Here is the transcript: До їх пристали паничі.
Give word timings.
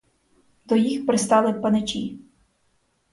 До 0.65 0.75
їх 0.75 1.05
пристали 1.05 1.53
паничі. 1.53 2.19